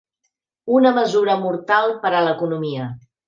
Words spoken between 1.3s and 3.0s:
mortal per a l'economia.